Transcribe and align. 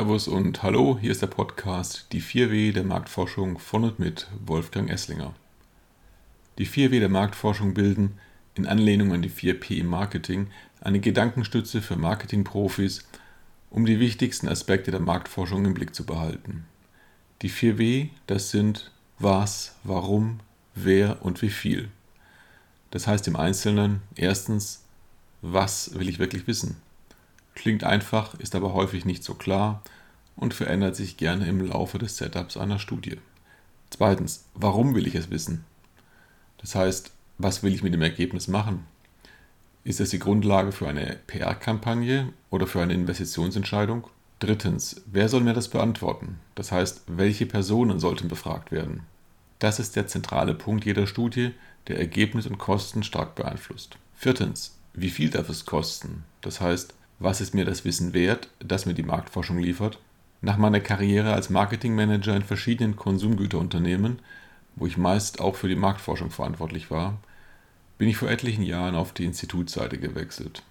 Servus 0.00 0.28
und 0.28 0.62
Hallo, 0.62 0.96
hier 0.98 1.10
ist 1.10 1.20
der 1.20 1.26
Podcast 1.26 2.06
Die 2.12 2.22
4W 2.22 2.72
der 2.72 2.84
Marktforschung 2.84 3.58
von 3.58 3.84
und 3.84 3.98
mit 3.98 4.28
Wolfgang 4.46 4.88
Esslinger. 4.88 5.34
Die 6.56 6.66
4W 6.66 7.00
der 7.00 7.10
Marktforschung 7.10 7.74
bilden, 7.74 8.18
in 8.54 8.64
Anlehnung 8.64 9.12
an 9.12 9.20
die 9.20 9.28
4P 9.28 9.76
im 9.76 9.88
Marketing, 9.88 10.46
eine 10.80 11.00
Gedankenstütze 11.00 11.82
für 11.82 11.96
Marketingprofis, 11.96 13.06
um 13.68 13.84
die 13.84 14.00
wichtigsten 14.00 14.48
Aspekte 14.48 14.90
der 14.90 15.00
Marktforschung 15.00 15.66
im 15.66 15.74
Blick 15.74 15.94
zu 15.94 16.06
behalten. 16.06 16.64
Die 17.42 17.50
4W, 17.50 18.08
das 18.26 18.50
sind 18.50 18.92
was, 19.18 19.76
warum, 19.84 20.40
wer 20.74 21.22
und 21.22 21.42
wie 21.42 21.50
viel. 21.50 21.90
Das 22.90 23.06
heißt 23.06 23.28
im 23.28 23.36
Einzelnen 23.36 24.00
erstens, 24.14 24.82
was 25.42 25.92
will 25.98 26.08
ich 26.08 26.18
wirklich 26.18 26.46
wissen? 26.46 26.80
Klingt 27.60 27.84
einfach, 27.84 28.32
ist 28.36 28.54
aber 28.54 28.72
häufig 28.72 29.04
nicht 29.04 29.22
so 29.22 29.34
klar 29.34 29.82
und 30.34 30.54
verändert 30.54 30.96
sich 30.96 31.18
gerne 31.18 31.46
im 31.46 31.60
Laufe 31.60 31.98
des 31.98 32.16
Setups 32.16 32.56
einer 32.56 32.78
Studie. 32.78 33.18
Zweitens, 33.90 34.46
warum 34.54 34.94
will 34.94 35.06
ich 35.06 35.14
es 35.14 35.28
wissen? 35.28 35.66
Das 36.56 36.74
heißt, 36.74 37.12
was 37.36 37.62
will 37.62 37.74
ich 37.74 37.82
mit 37.82 37.92
dem 37.92 38.00
Ergebnis 38.00 38.48
machen? 38.48 38.86
Ist 39.84 40.00
es 40.00 40.08
die 40.08 40.18
Grundlage 40.18 40.72
für 40.72 40.88
eine 40.88 41.18
PR-Kampagne 41.26 42.32
oder 42.48 42.66
für 42.66 42.80
eine 42.80 42.94
Investitionsentscheidung? 42.94 44.06
Drittens, 44.38 45.02
wer 45.04 45.28
soll 45.28 45.42
mir 45.42 45.52
das 45.52 45.68
beantworten? 45.68 46.40
Das 46.54 46.72
heißt, 46.72 47.02
welche 47.08 47.44
Personen 47.44 48.00
sollten 48.00 48.28
befragt 48.28 48.72
werden? 48.72 49.02
Das 49.58 49.78
ist 49.78 49.96
der 49.96 50.06
zentrale 50.06 50.54
Punkt 50.54 50.86
jeder 50.86 51.06
Studie, 51.06 51.50
der 51.88 51.98
Ergebnis 51.98 52.46
und 52.46 52.56
Kosten 52.56 53.02
stark 53.02 53.34
beeinflusst. 53.34 53.98
Viertens, 54.14 54.78
wie 54.94 55.10
viel 55.10 55.28
darf 55.28 55.50
es 55.50 55.66
kosten? 55.66 56.24
Das 56.40 56.62
heißt, 56.62 56.94
was 57.20 57.40
ist 57.40 57.54
mir 57.54 57.66
das 57.66 57.84
Wissen 57.84 58.14
wert, 58.14 58.48
das 58.58 58.86
mir 58.86 58.94
die 58.94 59.02
Marktforschung 59.02 59.58
liefert? 59.58 59.98
Nach 60.40 60.56
meiner 60.56 60.80
Karriere 60.80 61.34
als 61.34 61.50
Marketingmanager 61.50 62.34
in 62.34 62.42
verschiedenen 62.42 62.96
Konsumgüterunternehmen, 62.96 64.20
wo 64.74 64.86
ich 64.86 64.96
meist 64.96 65.40
auch 65.40 65.54
für 65.54 65.68
die 65.68 65.76
Marktforschung 65.76 66.30
verantwortlich 66.30 66.90
war, 66.90 67.18
bin 67.98 68.08
ich 68.08 68.16
vor 68.16 68.30
etlichen 68.30 68.62
Jahren 68.62 68.94
auf 68.94 69.12
die 69.12 69.26
Institutsseite 69.26 69.98
gewechselt. 69.98 70.62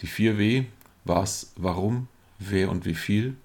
Die 0.00 0.06
4W, 0.06 0.66
was, 1.06 1.52
warum, 1.56 2.08
wer 2.38 2.70
und 2.70 2.84
wie 2.84 2.94
viel, 2.94 3.36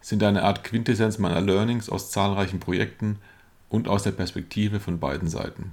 sind 0.00 0.22
eine 0.22 0.44
Art 0.44 0.62
Quintessenz 0.62 1.18
meiner 1.18 1.40
Learnings 1.40 1.90
aus 1.90 2.12
zahlreichen 2.12 2.60
Projekten 2.60 3.18
und 3.68 3.88
aus 3.88 4.04
der 4.04 4.12
Perspektive 4.12 4.78
von 4.78 5.00
beiden 5.00 5.28
Seiten. 5.28 5.72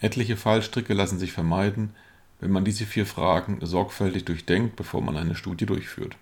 Etliche 0.00 0.36
Fallstricke 0.36 0.92
lassen 0.92 1.18
sich 1.18 1.32
vermeiden, 1.32 1.94
wenn 2.40 2.50
man 2.50 2.64
diese 2.64 2.86
vier 2.86 3.06
Fragen 3.06 3.58
sorgfältig 3.62 4.24
durchdenkt, 4.24 4.76
bevor 4.76 5.02
man 5.02 5.16
eine 5.16 5.34
Studie 5.34 5.66
durchführt. 5.66 6.16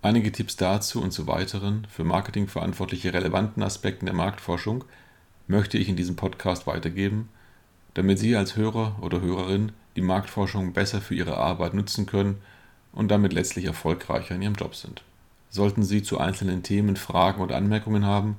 Einige 0.00 0.32
Tipps 0.32 0.56
dazu 0.56 1.00
und 1.00 1.12
zu 1.12 1.26
weiteren, 1.26 1.86
für 1.88 2.04
Marketing 2.04 2.48
verantwortliche 2.48 3.14
relevanten 3.14 3.62
Aspekten 3.62 4.06
der 4.06 4.14
Marktforschung 4.14 4.84
möchte 5.46 5.78
ich 5.78 5.88
in 5.88 5.96
diesem 5.96 6.16
Podcast 6.16 6.66
weitergeben, 6.66 7.28
damit 7.94 8.18
Sie 8.18 8.34
als 8.34 8.56
Hörer 8.56 8.96
oder 9.00 9.20
Hörerin 9.20 9.72
die 9.96 10.00
Marktforschung 10.00 10.72
besser 10.72 11.00
für 11.00 11.14
Ihre 11.14 11.36
Arbeit 11.36 11.74
nutzen 11.74 12.06
können 12.06 12.38
und 12.92 13.10
damit 13.10 13.32
letztlich 13.32 13.66
erfolgreicher 13.66 14.34
in 14.34 14.42
Ihrem 14.42 14.54
Job 14.54 14.74
sind. 14.74 15.02
Sollten 15.50 15.82
Sie 15.82 16.02
zu 16.02 16.18
einzelnen 16.18 16.62
Themen 16.62 16.96
Fragen 16.96 17.42
oder 17.42 17.56
Anmerkungen 17.56 18.06
haben, 18.06 18.36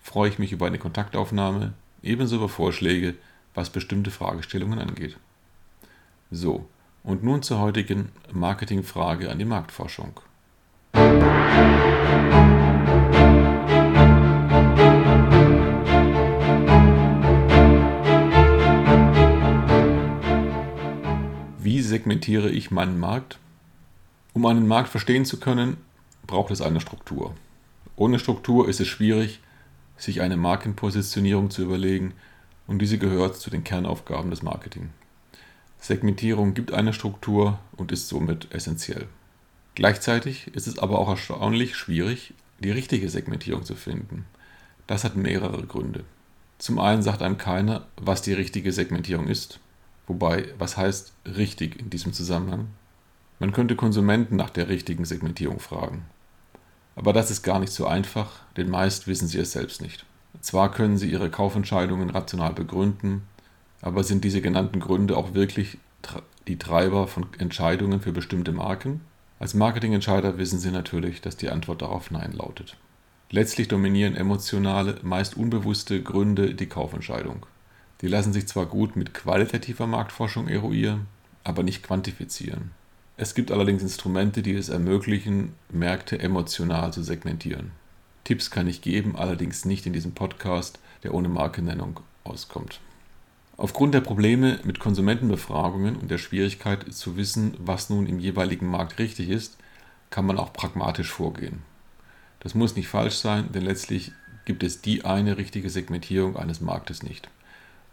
freue 0.00 0.30
ich 0.30 0.38
mich 0.38 0.52
über 0.52 0.66
eine 0.66 0.78
Kontaktaufnahme, 0.78 1.72
ebenso 2.02 2.36
über 2.36 2.48
Vorschläge, 2.48 3.16
was 3.54 3.70
bestimmte 3.70 4.10
Fragestellungen 4.10 4.78
angeht. 4.78 5.16
So, 6.34 6.66
und 7.04 7.22
nun 7.22 7.42
zur 7.42 7.60
heutigen 7.60 8.08
Marketingfrage 8.32 9.30
an 9.30 9.38
die 9.38 9.44
Marktforschung. 9.44 10.18
Wie 21.58 21.82
segmentiere 21.82 22.48
ich 22.48 22.70
meinen 22.70 22.98
Markt? 22.98 23.38
Um 24.32 24.46
einen 24.46 24.66
Markt 24.66 24.88
verstehen 24.88 25.26
zu 25.26 25.38
können, 25.38 25.76
braucht 26.26 26.50
es 26.50 26.62
eine 26.62 26.80
Struktur. 26.80 27.34
Ohne 27.94 28.18
Struktur 28.18 28.70
ist 28.70 28.80
es 28.80 28.88
schwierig, 28.88 29.40
sich 29.98 30.22
eine 30.22 30.38
Markenpositionierung 30.38 31.50
zu 31.50 31.60
überlegen 31.60 32.14
und 32.66 32.78
diese 32.78 32.96
gehört 32.96 33.36
zu 33.36 33.50
den 33.50 33.64
Kernaufgaben 33.64 34.30
des 34.30 34.42
Marketing. 34.42 34.88
Segmentierung 35.82 36.54
gibt 36.54 36.72
eine 36.72 36.92
Struktur 36.92 37.58
und 37.76 37.90
ist 37.90 38.08
somit 38.08 38.54
essentiell. 38.54 39.08
Gleichzeitig 39.74 40.46
ist 40.54 40.68
es 40.68 40.78
aber 40.78 41.00
auch 41.00 41.08
erstaunlich 41.08 41.74
schwierig, 41.74 42.34
die 42.60 42.70
richtige 42.70 43.08
Segmentierung 43.08 43.64
zu 43.64 43.74
finden. 43.74 44.24
Das 44.86 45.02
hat 45.02 45.16
mehrere 45.16 45.66
Gründe. 45.66 46.04
Zum 46.58 46.78
einen 46.78 47.02
sagt 47.02 47.20
einem 47.20 47.36
keiner, 47.36 47.84
was 47.96 48.22
die 48.22 48.32
richtige 48.32 48.70
Segmentierung 48.70 49.26
ist. 49.26 49.58
Wobei, 50.06 50.54
was 50.56 50.76
heißt 50.76 51.14
richtig 51.36 51.80
in 51.80 51.90
diesem 51.90 52.12
Zusammenhang? 52.12 52.68
Man 53.40 53.50
könnte 53.50 53.74
Konsumenten 53.74 54.36
nach 54.36 54.50
der 54.50 54.68
richtigen 54.68 55.04
Segmentierung 55.04 55.58
fragen. 55.58 56.04
Aber 56.94 57.12
das 57.12 57.32
ist 57.32 57.42
gar 57.42 57.58
nicht 57.58 57.72
so 57.72 57.88
einfach, 57.88 58.30
denn 58.56 58.70
meist 58.70 59.08
wissen 59.08 59.26
sie 59.26 59.38
es 59.38 59.50
selbst 59.50 59.82
nicht. 59.82 60.06
Zwar 60.40 60.70
können 60.70 60.96
sie 60.96 61.10
ihre 61.10 61.28
Kaufentscheidungen 61.28 62.10
rational 62.10 62.52
begründen, 62.52 63.22
aber 63.82 64.04
sind 64.04 64.24
diese 64.24 64.40
genannten 64.40 64.80
Gründe 64.80 65.16
auch 65.16 65.34
wirklich 65.34 65.78
die 66.48 66.58
Treiber 66.58 67.06
von 67.06 67.26
Entscheidungen 67.38 68.00
für 68.00 68.12
bestimmte 68.12 68.52
Marken? 68.52 69.02
Als 69.38 69.54
Marketingentscheider 69.54 70.38
wissen 70.38 70.58
Sie 70.58 70.70
natürlich, 70.70 71.20
dass 71.20 71.36
die 71.36 71.50
Antwort 71.50 71.82
darauf 71.82 72.10
Nein 72.10 72.32
lautet. 72.32 72.76
Letztlich 73.30 73.66
dominieren 73.66 74.14
emotionale, 74.14 74.98
meist 75.02 75.36
unbewusste 75.36 76.02
Gründe 76.02 76.54
die 76.54 76.66
Kaufentscheidung. 76.66 77.46
Die 78.00 78.08
lassen 78.08 78.32
sich 78.32 78.46
zwar 78.46 78.66
gut 78.66 78.94
mit 78.94 79.14
qualitativer 79.14 79.86
Marktforschung 79.86 80.48
eruieren, 80.48 81.06
aber 81.44 81.62
nicht 81.62 81.82
quantifizieren. 81.82 82.70
Es 83.16 83.34
gibt 83.34 83.50
allerdings 83.50 83.82
Instrumente, 83.82 84.42
die 84.42 84.54
es 84.54 84.68
ermöglichen, 84.68 85.54
Märkte 85.70 86.18
emotional 86.18 86.92
zu 86.92 87.02
segmentieren. 87.02 87.70
Tipps 88.24 88.50
kann 88.50 88.68
ich 88.68 88.80
geben, 88.80 89.16
allerdings 89.16 89.64
nicht 89.64 89.86
in 89.86 89.92
diesem 89.92 90.12
Podcast, 90.12 90.78
der 91.02 91.14
ohne 91.14 91.28
Markennennung 91.28 92.00
auskommt. 92.24 92.80
Aufgrund 93.56 93.94
der 93.94 94.00
Probleme 94.00 94.58
mit 94.64 94.80
Konsumentenbefragungen 94.80 95.96
und 95.96 96.10
der 96.10 96.18
Schwierigkeit 96.18 96.92
zu 96.92 97.16
wissen, 97.16 97.54
was 97.58 97.90
nun 97.90 98.06
im 98.06 98.18
jeweiligen 98.18 98.66
Markt 98.66 98.98
richtig 98.98 99.28
ist, 99.28 99.58
kann 100.10 100.26
man 100.26 100.38
auch 100.38 100.52
pragmatisch 100.52 101.10
vorgehen. 101.10 101.62
Das 102.40 102.54
muss 102.54 102.76
nicht 102.76 102.88
falsch 102.88 103.16
sein, 103.16 103.52
denn 103.52 103.62
letztlich 103.62 104.12
gibt 104.44 104.62
es 104.62 104.80
die 104.80 105.04
eine 105.04 105.36
richtige 105.36 105.70
Segmentierung 105.70 106.36
eines 106.36 106.60
Marktes 106.60 107.02
nicht. 107.02 107.28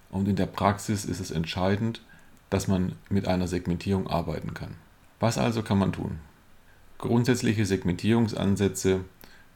Und 0.09 0.27
in 0.27 0.35
der 0.35 0.47
Praxis 0.47 1.05
ist 1.05 1.19
es 1.19 1.29
entscheidend, 1.29 2.01
dass 2.49 2.67
man 2.67 2.93
mit 3.09 3.27
einer 3.27 3.47
Segmentierung 3.47 4.07
arbeiten 4.07 4.53
kann. 4.53 4.75
Was 5.19 5.37
also 5.37 5.61
kann 5.61 5.77
man 5.77 5.91
tun? 5.91 6.19
Grundsätzliche 6.97 7.65
Segmentierungsansätze 7.65 9.01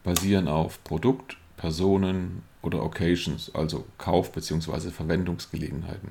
basieren 0.04 0.48
auf 0.48 0.84
Produkt, 0.84 1.38
Personen 1.64 2.44
oder 2.62 2.84
Occasions, 2.84 3.56
also 3.56 3.86
Kauf- 3.98 4.34
bzw. 4.34 4.92
Verwendungsgelegenheiten. 4.92 6.10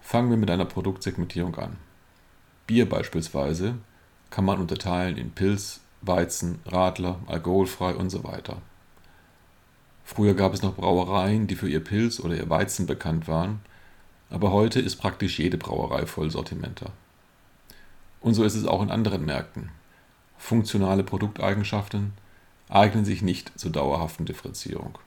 Fangen 0.00 0.28
wir 0.28 0.36
mit 0.36 0.50
einer 0.50 0.64
Produktsegmentierung 0.64 1.54
an. 1.54 1.76
Bier 2.66 2.88
beispielsweise 2.88 3.76
kann 4.28 4.44
man 4.44 4.58
unterteilen 4.58 5.16
in 5.16 5.30
Pilz, 5.30 5.82
Weizen, 6.00 6.58
Radler, 6.66 7.20
alkoholfrei 7.28 7.94
und 7.94 8.10
so 8.10 8.24
weiter. 8.24 8.60
Früher 10.02 10.34
gab 10.34 10.52
es 10.52 10.62
noch 10.62 10.74
Brauereien, 10.74 11.46
die 11.46 11.54
für 11.54 11.68
ihr 11.68 11.84
Pilz 11.84 12.18
oder 12.18 12.34
ihr 12.34 12.50
Weizen 12.50 12.86
bekannt 12.86 13.28
waren, 13.28 13.60
aber 14.30 14.50
heute 14.50 14.80
ist 14.80 14.96
praktisch 14.96 15.38
jede 15.38 15.58
Brauerei 15.58 16.06
Vollsortimenter. 16.06 16.90
Und 18.20 18.34
so 18.34 18.42
ist 18.42 18.56
es 18.56 18.66
auch 18.66 18.82
in 18.82 18.90
anderen 18.90 19.24
Märkten. 19.24 19.70
Funktionale 20.38 21.04
Produkteigenschaften, 21.04 22.14
eignen 22.72 23.04
sich 23.04 23.22
nicht 23.22 23.58
zur 23.58 23.70
dauerhaften 23.70 24.24
Differenzierung. 24.24 24.98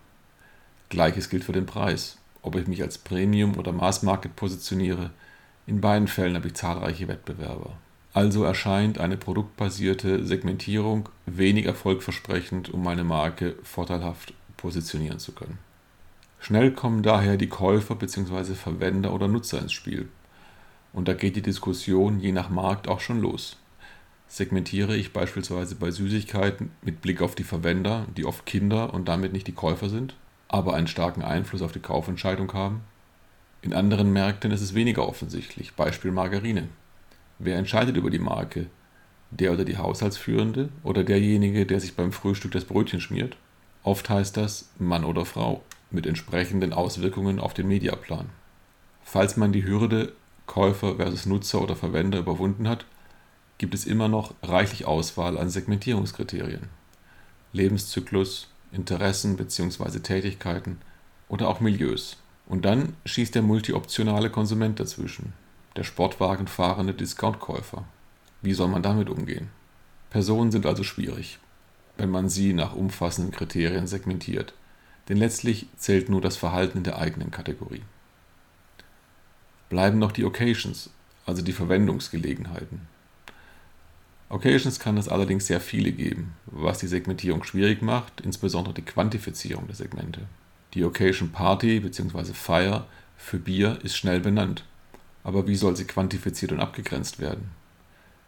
Gleiches 0.89 1.29
gilt 1.29 1.43
für 1.43 1.51
den 1.51 1.65
Preis. 1.65 2.17
Ob 2.41 2.55
ich 2.55 2.67
mich 2.67 2.83
als 2.83 2.99
Premium- 2.99 3.57
oder 3.57 3.71
Mass-Market 3.71 4.35
positioniere, 4.35 5.09
in 5.65 5.81
beiden 5.81 6.07
Fällen 6.07 6.35
habe 6.35 6.47
ich 6.47 6.53
zahlreiche 6.53 7.07
Wettbewerber. 7.07 7.73
Also 8.13 8.43
erscheint 8.43 8.99
eine 8.99 9.17
produktbasierte 9.17 10.25
Segmentierung 10.25 11.09
wenig 11.25 11.65
erfolgversprechend, 11.65 12.69
um 12.69 12.83
meine 12.83 13.03
Marke 13.03 13.55
vorteilhaft 13.63 14.33
positionieren 14.57 15.19
zu 15.19 15.31
können. 15.31 15.57
Schnell 16.39 16.71
kommen 16.71 17.01
daher 17.01 17.35
die 17.35 17.49
Käufer 17.49 17.95
bzw. 17.95 18.53
Verwender 18.53 19.11
oder 19.11 19.27
Nutzer 19.27 19.59
ins 19.59 19.73
Spiel. 19.73 20.07
Und 20.93 21.07
da 21.07 21.13
geht 21.13 21.35
die 21.35 21.41
Diskussion 21.41 22.19
je 22.19 22.31
nach 22.31 22.49
Markt 22.49 22.87
auch 22.87 22.99
schon 22.99 23.19
los 23.19 23.57
segmentiere 24.27 24.95
ich 24.95 25.13
beispielsweise 25.13 25.75
bei 25.75 25.91
Süßigkeiten 25.91 26.71
mit 26.81 27.01
Blick 27.01 27.21
auf 27.21 27.35
die 27.35 27.43
Verwender, 27.43 28.05
die 28.17 28.25
oft 28.25 28.45
Kinder 28.45 28.93
und 28.93 29.07
damit 29.07 29.33
nicht 29.33 29.47
die 29.47 29.53
Käufer 29.53 29.89
sind, 29.89 30.15
aber 30.47 30.73
einen 30.73 30.87
starken 30.87 31.21
Einfluss 31.21 31.61
auf 31.61 31.71
die 31.71 31.79
Kaufentscheidung 31.79 32.51
haben. 32.53 32.81
In 33.61 33.73
anderen 33.73 34.11
Märkten 34.13 34.51
ist 34.51 34.61
es 34.61 34.75
weniger 34.75 35.07
offensichtlich, 35.07 35.73
Beispiel 35.73 36.11
Margarine. 36.11 36.69
Wer 37.39 37.57
entscheidet 37.57 37.97
über 37.97 38.09
die 38.09 38.19
Marke? 38.19 38.67
Der 39.31 39.51
oder 39.53 39.65
die 39.65 39.77
Haushaltsführende 39.77 40.69
oder 40.83 41.03
derjenige, 41.03 41.65
der 41.65 41.79
sich 41.79 41.95
beim 41.95 42.11
Frühstück 42.11 42.51
das 42.51 42.65
Brötchen 42.65 43.01
schmiert? 43.01 43.37
Oft 43.83 44.09
heißt 44.09 44.37
das 44.37 44.69
Mann 44.79 45.03
oder 45.03 45.25
Frau 45.25 45.63
mit 45.91 46.05
entsprechenden 46.05 46.73
Auswirkungen 46.73 47.39
auf 47.39 47.53
den 47.53 47.67
Mediaplan. 47.67 48.29
Falls 49.03 49.37
man 49.37 49.51
die 49.51 49.65
Hürde 49.65 50.13
Käufer 50.45 50.95
versus 50.95 51.25
Nutzer 51.25 51.61
oder 51.61 51.75
Verwender 51.75 52.19
überwunden 52.19 52.67
hat, 52.67 52.85
gibt 53.57 53.73
es 53.73 53.85
immer 53.85 54.07
noch 54.07 54.33
reichlich 54.43 54.85
Auswahl 54.85 55.37
an 55.37 55.49
Segmentierungskriterien. 55.49 56.69
Lebenszyklus, 57.53 58.49
Interessen 58.71 59.37
bzw. 59.37 59.99
Tätigkeiten 59.99 60.79
oder 61.29 61.47
auch 61.47 61.61
Milieus. 61.61 62.17
Und 62.47 62.65
dann 62.65 62.95
schießt 63.05 63.33
der 63.33 63.41
multioptionale 63.41 64.29
Konsument 64.29 64.79
dazwischen, 64.79 65.33
der 65.75 65.83
Sportwagenfahrende 65.83 66.93
Discountkäufer. 66.93 67.85
Wie 68.41 68.53
soll 68.53 68.67
man 68.67 68.83
damit 68.83 69.09
umgehen? 69.09 69.49
Personen 70.09 70.51
sind 70.51 70.65
also 70.65 70.83
schwierig, 70.83 71.39
wenn 71.97 72.09
man 72.09 72.29
sie 72.29 72.53
nach 72.53 72.75
umfassenden 72.75 73.33
Kriterien 73.33 73.87
segmentiert, 73.87 74.53
denn 75.09 75.17
letztlich 75.17 75.67
zählt 75.77 76.09
nur 76.09 76.21
das 76.21 76.37
Verhalten 76.37 76.79
in 76.79 76.83
der 76.83 76.99
eigenen 76.99 77.31
Kategorie. 77.31 77.83
Bleiben 79.69 79.97
noch 79.97 80.11
die 80.11 80.25
Occasions, 80.25 80.91
also 81.25 81.41
die 81.41 81.53
Verwendungsgelegenheiten. 81.53 82.87
Occasions 84.27 84.79
kann 84.79 84.97
es 84.97 85.07
allerdings 85.07 85.45
sehr 85.45 85.61
viele 85.61 85.91
geben, 85.91 86.33
was 86.47 86.79
die 86.79 86.87
Segmentierung 86.87 87.43
schwierig 87.43 87.83
macht, 87.83 88.21
insbesondere 88.21 88.73
die 88.73 88.81
Quantifizierung 88.81 89.67
der 89.67 89.75
Segmente. 89.75 90.21
Die 90.73 90.83
Occasion 90.83 91.31
Party 91.31 91.79
bzw. 91.79 92.33
Fire 92.33 92.85
für 93.17 93.37
Bier 93.37 93.79
ist 93.83 93.95
schnell 93.95 94.19
benannt, 94.19 94.65
aber 95.23 95.47
wie 95.47 95.55
soll 95.55 95.75
sie 95.75 95.85
quantifiziert 95.85 96.51
und 96.51 96.59
abgegrenzt 96.59 97.19
werden, 97.19 97.51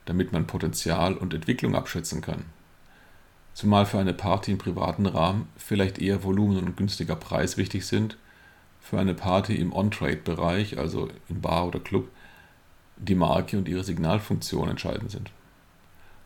damit 0.06 0.32
man 0.32 0.46
Potenzial 0.46 1.16
und 1.16 1.34
Entwicklung 1.34 1.76
abschätzen 1.76 2.22
kann? 2.22 2.46
Zumal 3.56 3.88
für 3.88 3.98
eine 3.98 4.14
Party 4.14 4.52
im 4.52 4.60
privaten 4.60 5.08
Rahmen 5.08 5.50
vielleicht 5.58 5.98
eher 5.98 6.24
Volumen 6.24 6.60
und 6.60 6.78
günstiger 6.78 7.16
Preis 7.16 7.58
wichtig 7.58 7.88
sind, 7.88 8.18
für 8.80 9.00
eine 9.00 9.16
Party 9.16 9.56
im 9.56 9.74
On-Trade-Bereich, 9.74 10.78
also 10.78 11.10
in 11.28 11.42
Bar 11.42 11.68
oder 11.68 11.80
Club, 11.80 12.08
die 12.98 13.16
Marke 13.16 13.58
und 13.58 13.68
ihre 13.68 13.84
Signalfunktion 13.84 14.70
entscheidend 14.70 15.10
sind. 15.10 15.32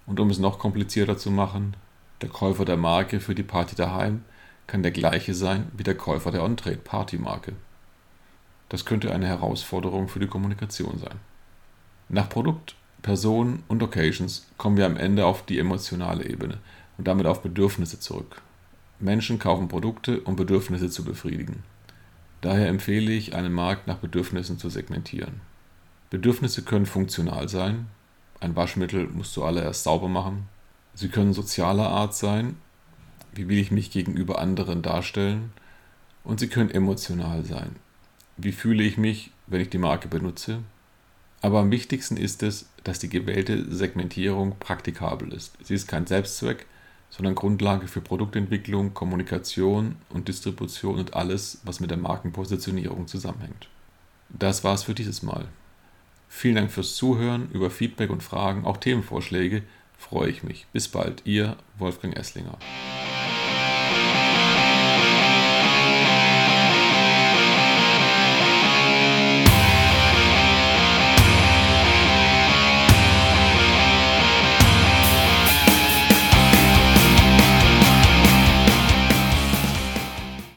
Und 0.06 0.20
um 0.20 0.30
es 0.30 0.40
noch 0.40 0.60
komplizierter 0.60 1.18
zu 1.18 1.32
machen, 1.32 1.76
der 2.22 2.30
Käufer 2.30 2.66
der 2.66 2.78
Marke 2.78 3.20
für 3.20 3.36
die 3.36 3.44
Party 3.44 3.76
daheim 3.76 4.24
kann 4.68 4.84
der 4.84 4.92
gleiche 4.92 5.34
sein 5.34 5.72
wie 5.76 5.84
der 5.84 5.96
Käufer 5.96 6.32
der 6.32 6.44
On-Trade-Party-Marke. 6.44 7.54
Das 8.70 8.86
könnte 8.86 9.14
eine 9.14 9.28
Herausforderung 9.28 10.08
für 10.08 10.20
die 10.20 10.28
Kommunikation 10.28 10.98
sein. 10.98 11.20
Nach 12.10 12.30
Produkt, 12.30 12.76
Person 13.02 13.64
und 13.68 13.82
Occasions 13.82 14.48
kommen 14.58 14.78
wir 14.78 14.86
am 14.86 14.98
Ende 14.98 15.26
auf 15.26 15.46
die 15.46 15.60
emotionale 15.60 16.26
Ebene 16.26 16.60
und 16.98 17.08
damit 17.08 17.26
auf 17.26 17.42
Bedürfnisse 17.42 18.00
zurück. 18.00 18.42
Menschen 19.00 19.40
kaufen 19.40 19.68
Produkte, 19.68 20.22
um 20.22 20.36
Bedürfnisse 20.36 20.90
zu 20.90 21.04
befriedigen. 21.04 21.64
Daher 22.42 22.68
empfehle 22.68 23.12
ich, 23.12 23.36
einen 23.36 23.54
Markt 23.54 23.88
nach 23.88 23.98
Bedürfnissen 23.98 24.58
zu 24.58 24.70
segmentieren. 24.70 25.42
Bedürfnisse 26.10 26.64
können 26.64 26.86
funktional 26.86 27.50
sein, 27.50 27.88
ein 28.42 28.56
Waschmittel 28.56 29.08
musst 29.08 29.38
du 29.38 29.42
zuallererst 29.42 29.84
sauber 29.84 30.10
machen. 30.10 30.50
Sie 30.94 31.08
können 31.08 31.34
sozialer 31.34 31.90
Art 31.90 32.16
sein. 32.16 32.58
Wie 33.34 33.48
will 33.48 33.60
ich 33.60 33.72
mich 33.72 33.92
gegenüber 33.92 34.40
anderen 34.40 34.82
darstellen? 34.82 35.54
Und 36.24 36.40
sie 36.40 36.48
können 36.48 36.70
emotional 36.70 37.46
sein. 37.46 37.76
Wie 38.38 38.52
fühle 38.52 38.84
ich 38.84 38.98
mich, 38.98 39.32
wenn 39.48 39.62
ich 39.62 39.70
die 39.70 39.78
Marke 39.78 40.08
benutze? 40.08 40.60
Aber 41.42 41.60
am 41.60 41.72
wichtigsten 41.72 42.18
ist 42.18 42.44
es, 42.44 42.68
dass 42.84 43.00
die 43.00 43.10
gewählte 43.10 43.74
Segmentierung 43.74 44.58
praktikabel 44.60 45.34
ist. 45.34 45.56
Sie 45.64 45.74
ist 45.74 45.88
kein 45.88 46.08
Selbstzweck, 46.08 46.66
sondern 47.10 47.36
Grundlage 47.36 47.88
für 47.88 48.02
Produktentwicklung, 48.02 48.94
Kommunikation 48.94 49.96
und 50.10 50.28
Distribution 50.28 50.98
und 50.98 51.14
alles, 51.14 51.60
was 51.64 51.80
mit 51.80 51.92
der 51.92 51.98
Markenpositionierung 51.98 53.08
zusammenhängt. 53.08 53.68
Das 54.30 54.64
war's 54.64 54.84
für 54.84 54.94
dieses 54.94 55.22
Mal. 55.22 55.48
Vielen 56.34 56.56
Dank 56.56 56.72
fürs 56.72 56.96
Zuhören, 56.96 57.52
über 57.52 57.70
Feedback 57.70 58.10
und 58.10 58.24
Fragen, 58.24 58.64
auch 58.66 58.78
Themenvorschläge 58.78 59.64
freue 59.98 60.30
ich 60.30 60.44
mich. 60.44 60.66
Bis 60.72 60.88
bald, 60.88 61.22
ihr 61.26 61.58
Wolfgang 61.78 62.18
Esslinger. 62.18 62.58